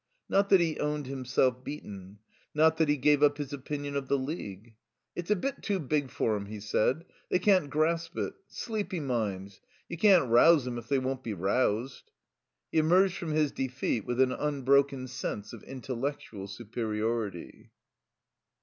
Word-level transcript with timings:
Not 0.27 0.49
that 0.49 0.59
he 0.59 0.79
owned 0.79 1.05
himself 1.05 1.63
beaten; 1.63 2.17
not 2.55 2.77
that 2.77 2.89
he 2.89 2.97
gave 2.97 3.21
up 3.21 3.37
his 3.37 3.53
opinion 3.53 3.95
of 3.95 4.07
the 4.07 4.17
League. 4.17 4.73
"It's 5.15 5.29
a 5.29 5.35
bit 5.35 5.61
too 5.61 5.77
big 5.79 6.09
for 6.09 6.35
'em," 6.35 6.47
he 6.47 6.59
said. 6.59 7.05
"They 7.29 7.37
can't 7.37 7.69
grasp 7.69 8.17
it. 8.17 8.33
Sleepy 8.47 8.99
minds. 8.99 9.61
You 9.87 9.99
can't 9.99 10.27
rouse 10.27 10.65
'em 10.67 10.79
if 10.79 10.87
they 10.87 10.97
won't 10.97 11.21
be 11.21 11.35
roused." 11.35 12.09
He 12.71 12.79
emerged 12.79 13.13
from 13.17 13.33
his 13.33 13.51
defeat 13.51 14.03
with 14.07 14.19
an 14.19 14.31
unbroken 14.31 15.07
sense 15.07 15.53
of 15.53 15.61
intellectual 15.65 16.47
superiority. 16.47 17.69